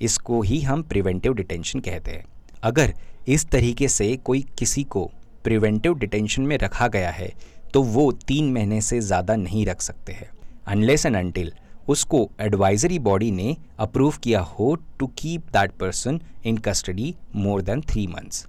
इसको 0.02 0.40
ही 0.42 0.60
हम 0.60 0.82
प्रिवेंटिव 0.82 1.34
डिटेंशन 1.34 1.80
कहते 1.80 2.10
हैं। 2.10 2.24
अगर 2.62 2.94
इस 3.28 3.46
तरीके 3.46 3.88
से 3.88 4.16
कोई 4.16 4.44
किसी 4.58 4.84
को 4.84 5.10
प्रिवेंटिव 5.44 5.98
डिटेंशन 5.98 6.42
में 6.42 6.56
रखा 6.58 6.88
गया 6.88 7.10
है 7.10 7.32
तो 7.74 7.82
वो 7.82 8.10
तीन 8.26 8.52
महीने 8.52 8.80
से 8.80 9.00
ज़्यादा 9.00 9.36
नहीं 9.36 9.66
रख 9.66 9.80
सकते 9.82 10.12
हैं। 10.12 10.30
अनलेस 10.66 11.06
एंड 11.06 11.16
अनटिल 11.16 11.52
उसको 11.88 12.28
एडवाइजरी 12.40 12.98
बॉडी 13.00 13.30
ने 13.30 13.56
अप्रूव 13.78 14.14
किया 14.22 14.40
हो 14.50 14.74
to 14.98 15.06
keep 15.18 15.48
that 15.52 15.72
person 15.80 16.20
in 16.46 16.58
custody 16.58 17.14
more 17.36 17.62
than 17.62 17.80
three 17.90 18.06
months 18.06 18.46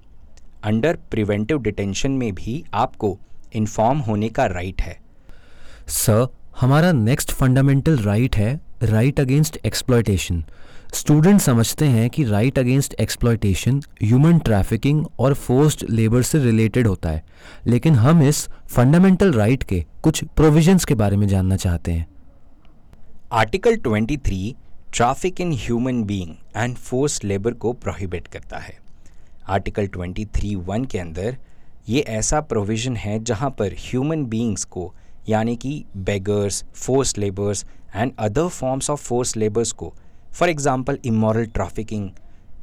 under 0.64 0.98
preventive 1.12 1.62
detention 1.62 2.12
में 2.12 2.32
भी 2.36 2.64
आपको 2.74 3.18
इन्फॉर्म 3.56 4.00
होने 4.00 4.30
का 4.30 4.46
राइट 4.48 4.82
है। 4.82 4.98
सर 5.88 6.28
हमारा 6.60 6.92
नेक्स्ट 6.92 7.32
फंडामेंटल 7.32 7.98
राइट 8.00 8.36
है 8.36 8.60
राइट 8.84 9.20
अगेंस्ट 9.20 9.58
एक्सप्लॉयटेशन 9.66 10.44
स्टूडेंट 10.94 11.42
समझते 11.42 11.86
हैं 11.86 12.10
कि 12.10 12.24
right 12.24 12.60
against 12.60 12.94
exploitation 12.94 13.82
human 14.04 14.40
trafficking 14.40 15.06
और 15.20 15.34
फोर्स्ड 15.34 15.86
लेबर 15.90 16.22
से 16.22 16.40
रिलेटेड 16.40 16.88
होता 16.88 17.10
है। 17.10 17.24
लेकिन 17.68 17.96
हम 17.96 18.24
इस 18.24 18.50
फंडामेंटल 18.68 19.34
राइट 19.34 19.60
right 19.60 19.70
के 19.70 19.86
कुछ 20.04 20.24
प्रोविजंस 20.24 20.86
के 20.86 20.96
बारे 20.96 21.18
में 21.18 21.28
जानना 21.28 21.56
चाहते 21.56 21.92
हैं। 21.92 22.08
Article 23.32 23.76
23 23.76 24.54
traffic 24.94 25.42
in 25.42 25.54
human 25.54 26.04
being 26.04 26.36
and 26.56 26.76
force 26.76 27.24
labour 27.24 27.54
को 27.54 27.74
प्रोहिबिट 27.74 28.28
करता 28.28 28.58
है। 28.58 28.78
आर्टिकल 29.48 29.88
23 29.88 30.56
वन 30.56 30.86
के 30.86 31.00
अंदर 31.00 31.38
ये 31.90 32.00
ऐसा 32.00 32.42
प्रोविज़न 32.42 32.96
है 32.96 33.24
जहाँ 33.24 33.50
पर 33.50 33.68
ह्यूमन 33.68 34.26
बीइंग्स 34.26 34.64
को, 34.64 34.96
यानी 35.30 35.56
कि 35.56 35.86
beggars 35.98 36.66
force 36.74 37.18
labours 37.18 37.66
and 37.96 38.12
other 38.20 38.48
forms 38.48 38.90
of 38.90 39.02
force 39.02 39.38
labours 39.38 39.72
को 39.72 39.94
फॉर 40.36 40.50
एग्ज़ाम्पल 40.50 40.98
इमोरल 41.06 41.46
ट्राफिकिंग 41.56 42.10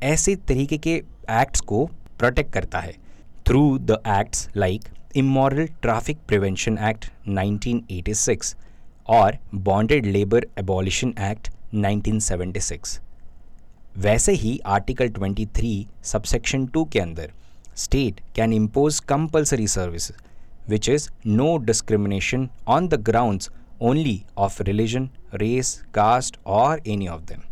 ऐसे 0.05 0.35
तरीके 0.49 0.79
के 0.79 0.95
एक्ट्स 1.33 1.61
को 1.61 1.85
प्रोटेक्ट 2.19 2.53
करता 2.53 2.79
है। 2.79 2.93
Through 3.47 3.79
the 3.81 3.97
acts 4.09 4.49
like 4.57 4.83
immoral 5.17 5.67
traffic 5.83 6.19
prevention 6.29 6.77
act 6.89 7.07
1986 7.29 8.55
और 9.11 9.39
बॉन्डेड 9.65 10.07
लेबर 10.07 10.47
एबॉलिशन 10.59 11.15
एक्ट 11.31 11.49
1976 11.75 12.99
वैसे 13.99 14.33
ही 14.33 14.59
आर्टिकल 14.67 15.09
23 15.19 16.05
सबसेक्शन 16.05 16.67
2 16.77 16.85
के 16.93 16.99
अंदर 17.01 17.33
state 17.77 18.21
can 18.37 18.53
impose 18.53 19.01
compulsory 19.09 19.67
service 19.69 20.11
which 20.69 20.89
is 20.89 21.09
no 21.27 21.57
discrimination 21.65 22.49
on 22.69 22.89
the 22.89 23.01
ground 23.05 23.43
only 23.83 24.21
of 24.39 24.63
religion 24.63 25.09
race 25.35 25.75
caste 25.95 26.39
और 26.59 26.83
any 26.89 27.09
of 27.09 27.23
them 27.23 27.52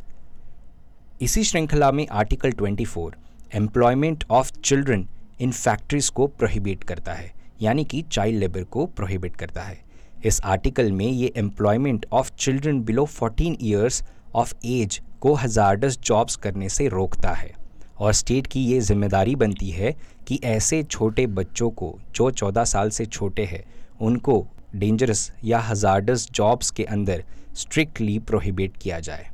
इसी 1.20 1.42
श्रृंखला 1.44 1.90
में 1.92 2.06
article 2.08 2.52
24 2.52 3.14
employment 3.54 4.24
of 4.30 4.50
children 4.64 5.04
in 5.40 5.50
factories 5.52 6.08
को 6.08 6.26
prohibit 6.26 6.84
करता 6.84 7.12
है, 7.12 7.30
यानी 7.62 7.84
कि 7.84 8.00
चाइल्ड 8.12 8.38
लेबर 8.38 8.62
को 8.66 8.84
प्रोहिबिट 8.86 9.34
करता 9.36 9.62
है। 9.62 9.78
इस 10.24 10.40
आर्टिकल 10.42 10.90
में 10.92 11.06
ये 11.06 11.32
employment 11.36 12.06
of 12.12 12.30
children 12.38 12.80
below 12.80 13.04
14 13.08 13.56
years 13.62 14.02
of 14.34 14.54
age 14.66 15.00
को 15.20 15.34
हजारडस 15.34 15.98
जॉब्स 15.98 16.36
करने 16.36 16.68
से 16.68 16.86
रोकता 16.88 17.32
है। 17.32 17.52
और 17.98 18.12
स्टेट 18.12 18.46
की 18.46 18.64
ये 18.64 18.80
ज़िम्मेदारी 18.80 19.34
बनती 19.36 19.70
है 19.70 19.92
कि 20.28 20.38
ऐसे 20.44 20.82
छोटे 20.82 21.26
बच्चों 21.28 21.70
को, 21.70 21.98
जो 22.14 22.30
चौदह 22.30 22.64
साल 22.64 22.90
से 22.90 23.06
छोटे 23.06 23.44
हैं, 23.44 23.62
उनको 24.00 24.46
डेंजरस 24.76 25.30
या 25.44 25.58
हजार्डस 25.60 26.28
जॉब्स 26.32 26.70
के 26.70 26.84
अंदर 26.86 27.24
स्ट्रिक्टली 27.56 28.18
प्रोहिबिट 28.20 28.76
किया 28.76 29.00
जाए। 29.00 29.28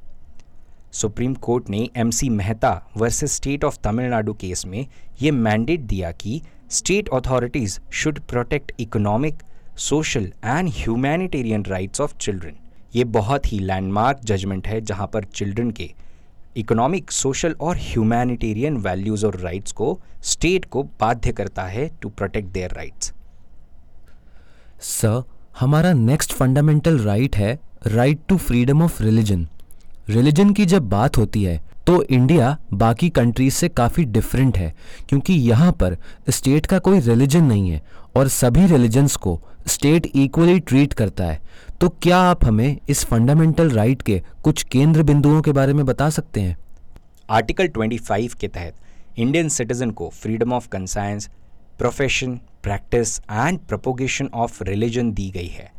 सुप्रीम 0.92 1.34
कोर्ट 1.40 1.70
ने 1.70 1.88
M 1.96 2.10
C 2.10 2.28
Mehta 2.30 2.70
versus 2.96 3.34
state 3.36 3.64
of 3.64 3.78
Tamil Nadu 3.84 4.32
case 4.34 4.64
में 4.66 4.86
ये 5.22 5.30
मैंडेट 5.30 5.80
दिया 5.86 6.10
कि 6.14 6.40
state 6.70 7.08
authorities 7.14 7.78
should 7.92 8.20
protect 8.28 8.72
economic 8.80 9.42
social 9.80 10.32
and 10.44 10.70
humanitarian 10.74 11.64
rights 11.64 12.00
of 12.00 12.16
children 12.16 12.54
ये 12.94 13.04
बहुत 13.12 13.52
ही 13.52 13.58
लैंडमार्क 13.60 14.20
जजमेंट 14.24 14.66
है 14.66 14.80
जहाँ 14.82 15.06
पर 15.06 15.24
चिल्ड्रन 15.34 15.70
के 15.70 15.90
इकोनॉमिक 16.56 17.10
सोशल 17.12 17.54
और 17.60 17.76
ह्यूमैनिटेरियन 17.78 18.76
वैल्यूज़ 18.82 19.26
और 19.26 19.38
राइट्स 19.40 19.72
को 19.72 19.98
स्टेट 20.24 20.64
को 20.64 20.82
बाध्य 21.00 21.32
करता 21.32 21.64
है 21.68 21.88
to 22.02 22.08
protect 22.10 22.48
their 22.48 22.72
rights 22.76 23.12
sir 24.82 25.22
हमारा 25.60 25.92
नेक्स्ट 25.94 26.32
फंडामेंटल 26.32 26.98
राइट 27.00 27.36
है 27.36 27.58
right 27.86 28.20
to 28.28 28.36
freedom 28.38 28.82
of 28.82 29.02
religion 29.02 29.46
religion 30.08 30.52
की 30.52 30.64
जब 30.66 30.88
बात 30.88 31.16
होती 31.16 31.42
है 31.44 31.60
तो 31.86 32.02
इंडिया 32.04 32.56
बाकी 32.74 33.08
कंट्रीज़ 33.10 33.54
से 33.54 33.68
काफ़ी 33.70 34.04
डिफरेंट 34.04 34.56
है, 34.58 34.72
क्योंकि 35.08 35.32
यहाँ 35.32 35.72
पर 35.72 35.96
स्टेट 36.28 36.66
का 36.66 36.78
कोई 36.78 37.00
रिलीजन 37.00 37.44
नहीं 37.44 37.70
है 37.70 37.82
और 38.16 38.28
सभी 38.28 38.66
रिलीजन्स 38.66 39.16
को 39.16 39.40
स्टेट 39.68 40.06
इक्वली 40.06 40.58
ट्रीट 40.60 40.92
करता 40.92 41.24
है। 41.24 41.40
तो 41.80 41.88
क्या 42.02 42.18
आप 42.20 42.44
हमें 42.44 42.78
इस 42.88 43.04
फंडामेंटल 43.04 43.70
राइट 43.70 44.02
के 44.02 44.20
कुछ 44.44 44.62
केंद्र 44.62 45.02
बिंदुओं 45.02 45.40
के 45.42 45.52
बारे 45.52 45.72
में 45.72 45.84
बता 45.86 46.08
सकते 46.10 46.40
हैं? 46.40 46.56
आर्टिकल 47.30 47.68
25 47.68 48.34
के 48.34 48.48
तहत 48.48 49.18
इंडियन 49.18 49.48
सिटीजन 49.48 49.90
को 49.90 50.08
freedom 50.14 50.52
of 50.52 50.68
conscience 50.68 51.28
profession 51.78 52.34
practice 52.62 53.18
and 53.20 53.58
propagation 53.58 54.30
of 54.34 54.62
religion 54.64 55.12
दी 55.12 55.30
गई 55.30 55.48
है। 55.48 55.70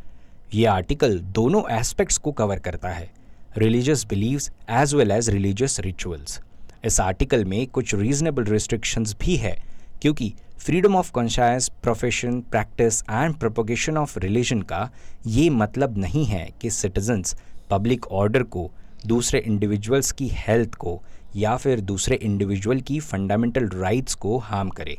ये 0.53 0.65
आर्टिकल 0.67 1.19
दोनों 1.19 1.63
एस्पेक्ट्स 1.71 2.17
को 2.17 2.31
कवर 2.31 2.59
करता 2.59 2.89
है। 2.89 3.09
Religious 3.57 4.05
beliefs 4.05 4.49
as 4.69 4.93
well 4.93 5.11
as 5.11 5.29
religious 5.29 5.79
rituals 5.79 6.39
इस 6.85 6.99
आर्टिकल 7.01 7.45
में 7.45 7.65
कुछ 7.67 7.93
रीजनेबल 7.95 8.43
रिस्ट्रिक्शंस 8.43 9.15
भी 9.21 9.35
है, 9.35 9.55
क्योंकि 10.01 10.33
freedom 10.57 10.95
of 10.95 11.11
conscience 11.11 11.69
profession 11.83 12.39
practice 12.51 13.01
and 13.01 13.35
propagation 13.35 13.97
of 13.97 14.17
religion 14.19 14.61
का 14.61 14.89
ये 15.27 15.49
मतलब 15.49 15.97
नहीं 15.97 16.25
है 16.25 16.47
कि 16.61 16.69
सिटीजन्स 16.69 17.35
पब्लिक 17.69 18.05
ऑर्डर 18.07 18.43
को, 18.43 18.69
दूसरे 19.05 19.39
इंडिविजुअल्स 19.39 20.11
की 20.11 20.27
हेल्थ 20.33 20.75
को 20.75 21.01
या 21.35 21.55
फिर 21.57 21.79
दूसरे 21.81 22.15
इंडिविजुअल 22.15 22.81
की 22.81 22.99
फंडामेंटल 22.99 23.69
राइट्स 23.69 24.15
को 24.15 24.37
हार्म 24.39 24.69
करे। 24.69 24.97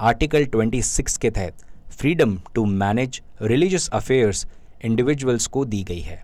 आर्टिकल 0.00 0.46
26 0.46 1.16
के 1.16 1.30
तहत 1.30 1.64
freedom 1.90 2.38
to 2.54 2.64
manage 2.64 3.20
religious 3.42 3.88
affairs 3.92 4.46
individuals 4.84 5.46
को 5.46 5.64
दी 5.64 5.82
गई 5.82 6.00
है। 6.00 6.22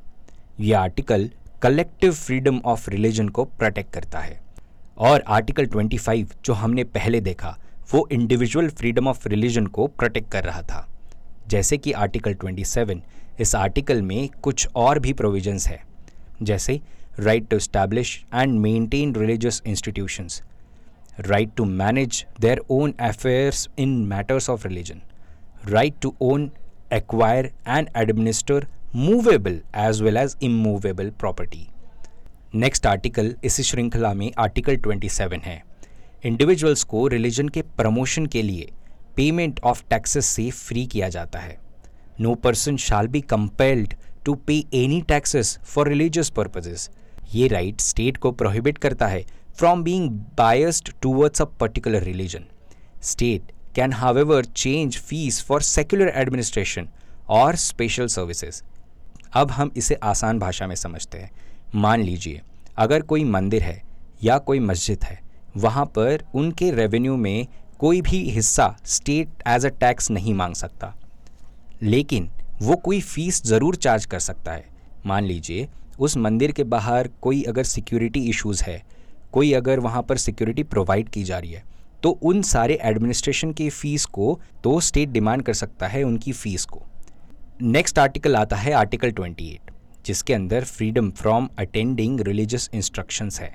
ये 0.61 0.73
article 0.75 1.31
collective 1.63 2.13
freedom 2.13 2.59
of 2.65 2.89
religion 2.91 3.29
को 3.29 3.45
प्रोटेक्ट 3.45 3.93
करता 3.93 4.19
है। 4.19 4.41
और 4.99 5.23
आर्टिकल 5.29 5.67
25 5.67 6.33
जो 6.45 6.53
हमने 6.53 6.85
पहले 6.85 7.21
देखा, 7.21 7.57
वो 7.93 8.09
इंडिविजुअल 8.13 8.69
फ्रीडम 8.69 9.09
ऑफ़ 9.09 9.29
रिलीजन 9.29 9.67
को 9.67 9.87
प्रोटेक्ट 9.87 10.31
कर 10.31 10.45
रहा 10.45 10.63
था। 10.63 10.87
जैसे 11.49 11.79
कि 11.79 11.93
आर्टिकल 11.93 12.35
27 12.35 13.03
इस 13.41 13.55
आर्टिकल 13.55 14.03
में 14.03 14.29
कुछ 14.43 14.67
और 14.77 14.99
भी 14.99 15.13
प्रोविजंस 15.13 15.69
है, 15.69 15.81
जैसे 16.43 16.81
right 17.21 17.49
to 17.49 17.59
establish 17.59 18.19
and 18.35 18.59
maintain 18.59 19.15
religious 19.15 19.63
institutions 19.67 20.43
right 21.21 21.55
to 21.57 21.65
manage 21.65 22.25
their 22.41 22.63
own 22.71 22.95
affairs 23.01 23.69
in 23.79 23.97
matters 24.07 24.51
of 24.51 24.69
religion 24.69 25.03
right 25.67 26.01
to 26.03 26.15
own 26.23 26.51
acquire 26.93 27.53
and 27.69 27.89
administer 27.97 28.67
movable 28.95 29.55
as 29.81 30.01
well 30.03 30.17
as 30.17 30.35
immovable 30.43 31.11
property 31.21 31.67
next 32.55 32.87
article 32.87 33.35
इसी 33.45 33.63
श्रृंखला 33.63 34.13
में 34.15 34.31
article 34.39 34.77
27 34.87 35.45
है। 35.45 35.63
Individuals 36.25 36.83
को 36.85 37.07
religion 37.09 37.49
के 37.49 37.63
promotion 37.77 38.27
के 38.27 38.43
लिए 38.43 38.69
payment 39.17 39.61
of 39.61 39.83
taxes 39.91 40.27
से 40.27 40.51
free 40.51 40.85
किया 40.87 41.09
जाता 41.09 41.39
है। 41.39 41.57
No 42.21 42.35
person 42.45 42.77
shall 42.77 43.09
be 43.09 43.21
compelled 43.21 43.95
to 44.25 44.35
pay 44.47 44.59
any 44.75 45.01
taxes 45.09 45.59
for 45.65 45.89
religious 45.89 46.31
purposes 46.31 46.89
ये 47.35 47.49
राइट 47.49 47.81
स्टेट 47.81 48.17
को 48.17 48.33
प्रोहिबिट 48.33 48.79
करता 48.79 49.07
है 49.07 49.25
from 49.59 49.83
being 49.85 50.11
biased 50.39 50.93
towards 51.03 51.43
a 51.43 51.45
particular 51.61 52.03
religion 52.03 52.45
state 53.13 53.53
can 53.77 53.93
however 53.93 54.45
change 54.45 54.99
fees 54.99 55.43
for 55.45 55.63
secular 55.63 56.13
administration 56.17 56.89
और 57.31 57.57
special 57.57 58.07
services 58.07 58.63
अब 59.33 59.51
हम 59.51 59.71
इसे 59.77 59.95
आसान 59.95 60.39
भाषा 60.39 60.67
में 60.67 60.75
समझते 60.77 61.19
हैं। 61.19 61.31
मान 61.75 62.03
लीजिए, 62.03 62.41
अगर 62.77 63.03
कोई 63.03 63.25
मंदिर 63.25 63.63
है 63.63 63.83
या 64.25 64.39
कोई 64.39 64.61
मस्जिद 64.61 65.05
है, 65.05 65.19
वहाँ 65.57 65.85
पर 65.87 66.25
उनके 66.35 66.71
रेवेन्यू 66.71 67.17
में 67.17 67.47
कोई 67.79 68.01
भी 68.01 68.19
हिस्सा 68.31 68.75
स्टेट 68.87 69.43
एज 69.49 69.67
अ 69.67 69.69
टैक्स 69.71 70.11
नहीं 70.11 70.35
मांग 70.35 70.55
सकता। 70.55 70.95
लेकिन 71.83 72.29
वो 72.63 72.77
कोई 72.77 73.01
फ़ीस 73.01 73.43
ज़रूर 73.47 73.77
चार्ज 73.77 74.05
कर 74.05 74.19
सकता 74.21 74.53
है। 74.53 74.65
मान 75.07 75.25
लीजिए, 75.25 75.69
उस 75.99 76.17
मंदिर 76.17 76.53
के 76.53 76.65
बाहर 76.67 77.09
कोई 77.23 77.43
अगर 77.43 77.65
सिक्योरिटी 77.65 78.29
इश्यूज़ 78.31 78.63
है, 78.65 78.83
कोई 79.33 79.53
अगर 79.53 79.81
वहाँ 79.81 80.03
पर 80.03 80.17
सिक्योरिटी 80.19 80.63
प्रोवाइड 80.65 81.09
की 81.09 81.25
जा 81.25 81.39
रही 81.39 81.53
है 81.53 81.65
तो 82.03 82.11
उन 82.23 82.43
सारे 82.43 82.79
एडमिनिस्ट्रेशन 82.83 83.53
की 83.53 83.69
फ़ीस 83.71 84.05
को 84.07 84.39
तो 84.65 84.79
स्टेट 84.81 85.09
डिमांड 85.09 85.43
कर 85.43 85.55
सकता 85.55 85.89
है 85.89 86.03
उनकी 86.03 86.33
फ़ीस 86.33 86.65
को। 86.65 86.83
नेक्स्ट 87.61 87.99
आर्टिकल 87.99 88.37
आता 88.37 88.57
है 88.57 88.73
आर्टिकल 88.73 89.11
28 89.13 89.71
जिसके 90.07 90.35
अंदर 90.35 90.65
freedom 90.65 91.11
from 91.11 91.49
attending 91.59 92.21
religious 92.21 92.69
instructions 92.75 93.41
है। 93.41 93.53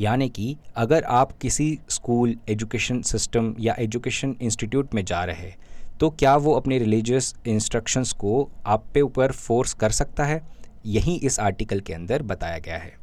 यानी 0.00 0.28
कि 0.28 0.56
अगर 0.76 1.04
आप 1.04 1.32
किसी 1.32 1.78
स्कूल 1.88 2.34
एजुकेशन 2.48 3.00
सिस्टम 3.02 3.54
या 3.60 3.74
एजुकेशन 3.78 4.34
इंस्टीट्यूट 4.42 4.94
में 4.94 5.04
जा 5.04 5.22
रहे 5.24 5.46
हैं 5.46 5.56
तो 6.00 6.10
क्या 6.10 6.36
वो 6.36 6.52
अपने 6.52 6.78
रिलीजियस 6.78 7.34
इंस्ट्रक्शंस 7.46 8.12
को 8.12 8.48
आप 8.66 8.84
पे 8.94 9.00
ऊपर 9.00 9.32
फोर्स 9.32 9.74
कर 9.74 9.90
सकता 9.90 10.24
है? 10.24 10.40
यही 10.86 11.14
इस 11.16 11.38
आर्टिकल 11.40 11.80
के 11.80 11.92
अंदर 11.92 12.22
बताया 12.22 12.58
गया 12.58 12.78
है। 12.78 12.94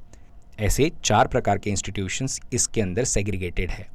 ऐसे 0.60 0.92
चार 1.04 1.28
प्रकार 1.28 1.58
के 1.58 1.70
इंस्टीट्यूशंस 1.70 2.40
इसके 2.54 2.82
अंदर 2.82 3.04
सेग्रीगेटेड 3.06 3.70
है, 3.70 3.88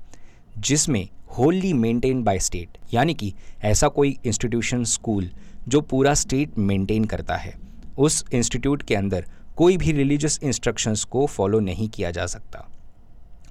जिसमें 0.58 1.08
होली 1.38 1.72
मेंटेन 1.72 2.22
बाय 2.22 2.38
स्टेट 2.38 2.78
यानी 2.94 3.14
कि 3.14 3.32
ऐसा 3.62 3.88
कोई 3.88 4.16
इंस्टीट्यूशन 4.24 4.84
स्कूल 4.86 5.30
जो 5.68 5.80
पूरा 5.80 6.14
स्टेट 6.14 6.58
मेंटेन 6.58 7.04
करता 7.04 7.36
है, 7.36 7.54
उस 7.98 8.24
इंस्टीट्यूट 8.32 8.82
के 8.82 8.94
अंदर 8.94 9.24
कोई 9.56 9.76
भी 9.76 9.92
रिलीजियस 9.92 10.38
इंस्ट्रक्शंस 10.42 11.04
को 11.04 11.26
फॉलो 11.26 11.60
नहीं 11.60 11.88
किया 11.88 12.10
जा 12.10 12.26
सकता। 12.26 12.68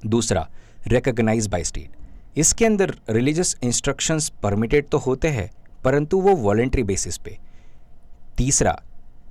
दूसरा 0.06 0.48
रिकग्नाइज 0.88 1.48
बाय 1.48 1.64
स्टेट 1.64 2.38
इसके 2.38 2.66
अंदर 2.66 2.94
रिलीजियस 3.10 3.56
इंस्ट्रक्शंस 3.64 4.30
परमिटेड 4.44 4.88
तो 4.90 4.98
होते 4.98 5.28
हैं, 5.28 5.50
परंतु 5.84 6.20
वो 6.20 6.36
वॉलेंट्री 6.36 6.84
बेसिस 6.84 7.18
पे। 7.18 7.38
तीसरा, 8.38 8.76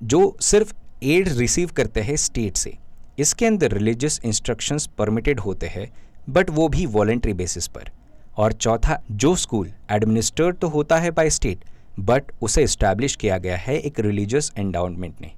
जो 0.03 0.37
सिर्फ़ 0.41 0.73
एड 1.03 1.27
रिसीव 1.29 1.71
करते 1.75 2.01
हैं 2.01 2.15
स्टेट 2.17 2.57
से, 2.57 2.77
इसके 3.19 3.45
अंदर 3.45 3.71
रिलीजियस 3.71 4.19
इंस्ट्रक्शंस 4.25 4.87
परमिटेड 4.97 5.39
होते 5.39 5.67
हैं 5.67 5.87
बट 6.29 6.49
वो 6.49 6.67
भी 6.69 6.85
वॉलेंट्री 6.85 7.33
बेसिस 7.33 7.67
पर। 7.67 7.89
और 8.37 8.53
चौथा, 8.53 9.01
जो 9.11 9.35
स्कूल 9.35 9.71
एडमिनिस्टर्ड 9.91 10.57
तो 10.57 10.67
होता 10.67 10.97
है 10.97 11.11
बाय 11.11 11.29
स्टेट 11.29 11.65
बट 11.99 12.31
उसे 12.41 12.63
इस्टेब्लिश 12.63 13.15
किया 13.15 13.37
गया 13.37 13.57
है 13.57 13.77
एक 13.77 13.99
रिलीजियस 13.99 14.51
एंडाउनमेंट 14.57 15.15
ने। 15.21 15.31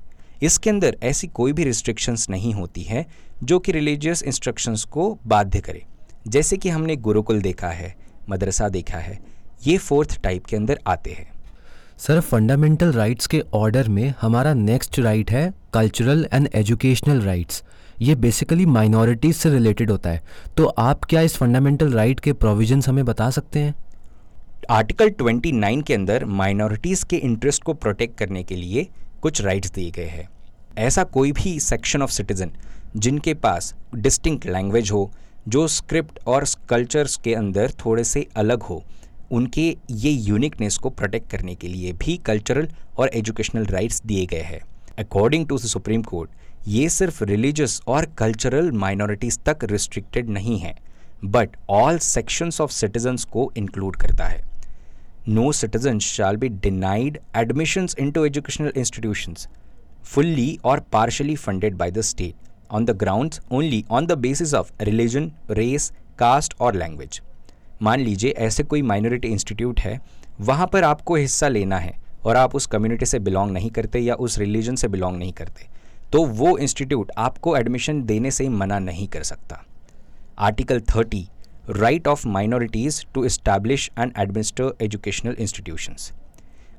इसके 0.44 0.70
अंदर 0.70 0.98
ऐसी 1.04 1.28
कोई 1.28 1.54
भी 1.54 1.64
रिस्ट्रिक्शंस 1.64 2.30
नहीं 2.30 2.54
होती 2.54 2.84
है 2.84 3.06
जो 3.44 3.60
कि 3.60 3.72
रिलीजियस 3.72 4.24
इंस्ट्रक्शंस 4.24 4.84
को 4.84 5.18
बाध्य 5.28 5.60
करे। 5.60 5.86
जैसे 6.28 6.58
कि 6.58 6.70
हमने 6.70 6.96
गुरुकुल 6.96 7.42
देखा 7.42 7.68
है, 7.68 7.96
मदरसा 8.30 8.70
देखा 8.70 8.98
है, 8.98 9.20
ये 9.68 9.78
फोर्थ 9.78 10.22
टाइप 10.22 10.46
के 10.46 10.56
अंदर 10.56 10.80
आते 10.88 11.12
हैं। 11.12 11.32
सर 11.98 12.20
फंडामेंटल 12.20 12.92
राइट्स 12.92 13.28
के 13.28 13.44
ऑर्डर 13.54 13.90
में 13.90 14.14
हमारा 14.22 14.54
नेक्स्ट 14.54 15.00
राइट 15.00 15.32
है 15.32 15.54
कल्चरल 15.74 16.28
एंड 16.34 16.50
एजुकेशनल 16.56 17.22
राइट्स 17.22 17.64
ये 18.02 18.16
बेसिकली 18.16 18.66
माइनॉरिटीज़ 18.66 19.36
से 19.36 19.50
रिलेटेड 19.50 19.92
होता 19.92 20.10
है। 20.10 20.22
तो 20.58 20.66
आप 20.66 21.04
क्या 21.04 21.22
इस 21.22 21.36
फंडामेंटल 21.38 21.94
राइट 21.94 22.20
के 22.20 22.34
प्रोविजंस 22.34 22.90
हमें 22.90 23.06
बता 23.06 23.30
सकते 23.30 23.60
हैं? 23.60 23.74
आर्टिकल 24.70 25.10
29 25.10 25.82
के 25.84 25.94
अंदर 25.94 26.26
माइनॉरिटीज़ 26.26 27.06
के 27.06 27.16
इंटरेस्ट 27.16 27.64
को 27.64 27.74
प्रोटेक्ट 27.74 28.18
करने 28.18 28.44
के 28.44 28.56
लिए 28.56 28.88
कुछ 29.22 29.42
राइट्स 29.42 29.72
दिए 29.72 29.92
गए 29.92 30.06
हैं। 30.06 30.28
ऐसा 30.78 31.04
कोई 31.04 31.32
भी 31.32 31.60
सेक्शन 31.60 32.02
ऑफ़ 32.02 32.12
सिटीज़न 32.12 32.52
जिनके 32.96 33.34
पास 33.34 33.74
डिस्टिंक्ट 33.96 34.46
लैंग्वेज 34.46 34.92
हो, 34.92 35.12
जो 35.48 35.68
स्क्रिप्ट 35.68 36.20
और 36.28 36.46
कल्चर्स 36.70 37.16
के 37.16 37.34
अंदर 37.34 37.72
थोड़े 37.86 38.04
से 38.04 38.26
अलग 38.36 38.64
हो, 38.64 38.84
उनके 39.32 39.78
ये 39.92 40.12
यूनिकनेस 40.12 40.78
को 40.78 40.90
प्रोटेक्ट 40.90 41.30
करने 41.32 41.56
के 41.56 41.68
लिए 41.68 41.94
भी 41.94 42.18
कल्चरल 42.18 42.70
और 42.98 43.12
एजुकेशनल 43.14 43.66
राइट्स 43.66 44.02
दिए 44.06 44.26
गए 44.26 44.42
हैं। 44.42 44.62
According 45.00 45.48
to 45.48 45.58
the 45.58 45.62
supreme 45.62 46.02
court 46.04 46.30
ये 46.68 46.90
सिर्फ़ 46.90 47.24
रिलीजियस 47.24 47.82
और 47.88 48.06
कल्चरल 48.06 48.72
माइनॉरिटीज़ 48.72 49.40
तक 49.40 49.64
रिस्ट्रिक्टेड 49.64 50.30
नहीं 50.30 50.60
है। 50.60 50.76
But 51.24 51.56
all 51.70 51.98
sections 52.00 52.62
of 52.62 52.72
citizens 52.72 53.24
को 53.26 53.52
इंक्लूड 53.58 53.96
करता 53.96 54.26
है। 54.26 54.44
No 55.28 55.52
citizen 55.52 56.00
shall 56.00 56.38
be 56.38 56.50
denied 56.50 57.20
admissions 57.36 57.96
into 58.00 58.26
educational 58.26 58.74
institutions 58.78 59.48
fully 60.04 60.58
और 60.64 60.80
partially 60.94 61.36
funded 61.36 61.78
by 61.78 61.92
the 61.92 62.02
state 62.02 62.36
on 62.72 62.86
the 62.86 62.92
ground 62.98 63.36
only 63.52 63.84
on 63.92 64.06
the 64.06 64.18
basis 64.20 64.54
of 64.54 64.72
religion 64.82 65.32
race 65.50 65.92
caste 66.20 66.56
और 66.60 66.76
language 66.76 67.22
मान 67.82 68.00
लीजिए 68.00 68.32
ऐसे 68.32 68.64
कोई 68.64 68.82
minority 68.82 69.28
institute 69.28 69.80
है, 69.80 70.00
वहाँ 70.42 70.68
पर 70.68 70.84
आपको 70.84 71.16
हिस्सा 71.16 71.48
लेना 71.48 71.78
है 71.78 71.94
और 72.26 72.36
आप 72.36 72.56
उस 72.56 72.66
कम्युनिटी 72.66 73.06
से 73.06 73.20
बिलोंग 73.20 73.52
नहीं 73.52 73.70
करते 73.70 74.00
या 74.00 74.16
उस 74.16 74.38
रिलीजन 74.40 74.76
से 74.76 74.88
बिलोंग 74.88 75.18
नहीं 75.18 75.34
करते 75.34 75.68
तो 76.12 76.26
वो 76.26 76.58
इंस्टीट्यूट 76.58 77.12
आपको 77.18 77.56
एडमिशन 77.58 78.04
देने 78.04 78.32
से 78.32 78.48
मना 78.50 78.80
नहीं 78.80 79.08
कर 79.08 79.24
सकता। 79.24 79.64
Article 80.40 80.80
thirty 80.96 81.28
right 81.70 82.08
of 82.08 82.28
minorities 82.28 83.02
to 83.14 83.24
establish 83.26 83.90
and 84.00 84.12
administer 84.20 84.74
educational 84.82 85.36
institutions 85.40 86.12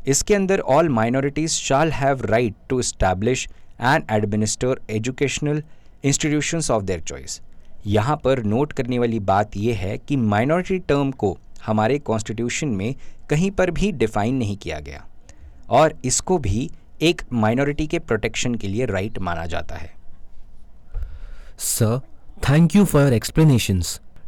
इसके 0.08 0.34
अंदर 0.34 0.60
all 0.60 0.88
minorities 0.88 1.50
shall 1.50 1.92
have 1.92 2.24
right 2.26 2.54
to 2.68 2.80
establish 2.80 3.46
and 3.80 4.04
administer 4.10 4.80
educational 4.90 5.62
institutions 6.04 6.70
of 6.70 6.82
their 6.82 7.00
choice 7.00 7.40
यहाँ 7.86 8.16
पर 8.24 8.42
नोट 8.44 8.72
करने 8.72 8.98
वाली 8.98 9.18
बात 9.20 9.56
यह 9.56 9.78
है 9.78 9.96
कि 9.98 10.16
माइनॉरिटी 10.16 10.78
टर्म 10.78 11.10
को 11.12 11.36
हमारे 11.66 11.98
कॉन्स्टिट्यूशन 11.98 12.68
में 12.68 12.94
कहीं 13.30 13.50
पर 13.50 13.70
भी 13.70 13.90
डिफाइन 13.92 14.34
नहीं 14.34 14.56
किया 14.56 14.78
गया 14.80 15.04
और 15.70 15.94
इसको 16.04 16.38
भी 16.38 16.70
एक 17.02 17.22
माइनॉरिटी 17.32 17.86
के 17.86 17.98
प्रोटेक्शन 17.98 18.54
के 18.54 18.68
लिए 18.68 18.86
राइट 18.86 19.18
माना 19.18 19.46
जाता 19.46 19.76
है। 19.76 19.94
Sir 21.58 22.00
thank 22.42 22.76
you 22.76 22.84
for 22.84 23.14
your 23.14 23.82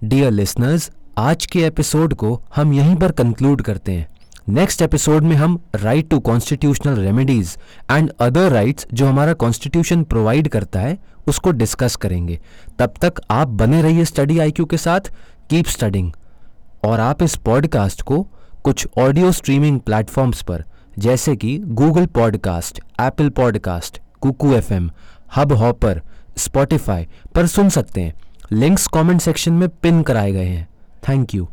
dear 0.05 0.31
listeners 0.31 0.91
आज 1.19 1.47
के 1.47 1.63
एपिसोड 1.63 2.15
को 2.15 2.43
हम 2.57 2.73
यहीं 2.73 2.97
पर 2.97 3.13
कंक्लूड 3.13 3.63
करते 3.63 3.93
हैं। 3.93 4.09
नेक्स्ट 4.49 4.83
एपिसोड 4.83 5.23
में 5.23 5.37
हम 5.37 5.59
right 5.75 6.09
to 6.09 6.21
constitutional 6.21 6.97
remedies 6.97 7.57
and 7.91 8.11
other 8.21 8.51
rights 8.53 8.87
जो 8.95 9.07
हमारा 9.07 9.33
कॉन्स्टिट्यूशन 9.33 10.03
प्रोवाइड 10.03 10.49
करता 10.49 10.81
है, 10.81 10.99
उसको 11.27 11.51
डिस्कस 11.51 11.97
करेंगे। 11.97 12.41
तब 12.79 12.95
तक 13.03 13.15
आप 13.31 13.49
बने 13.49 13.83
रहिए 13.83 14.05
स्टडी 14.05 14.39
आईक्यू 14.39 14.67
के 14.67 14.77
साथ। 14.77 15.01
कीप 15.51 15.67
स्टडिंग 15.67 16.13
और 16.85 17.01
आप 17.01 17.23
इस 17.23 17.37
पॉडकास्ट 17.37 18.03
को 18.03 18.27
कुछ 18.65 18.89
ऑडियो 18.99 19.33
स्ट्रीमिंग 19.33 19.81
प्लेटफॉर्म्स 19.81 20.43
पर, 20.43 20.65
जैसे 20.99 21.37
कि 21.37 21.59
Google 21.59 22.07
podcast 22.07 22.81
Apple 23.01 23.29
podcast 23.29 24.01
Kuku 24.21 24.53
F 24.53 24.73
M 24.73 24.91
Hubhopper 25.53 26.03
Spotify 26.39 27.07
पर 27.35 27.47
सुन 27.47 27.69
सकते 27.69 28.01
हैं। 28.01 28.15
लिंक्स 28.53 28.87
कमेंट 28.87 29.21
सेक्शन 29.21 29.53
में 29.53 29.69
पिन 29.69 30.03
कराए 30.03 30.33
गए 30.33 30.47
हैं। 30.47 30.69
Thank 31.09 31.35
you 31.35 31.49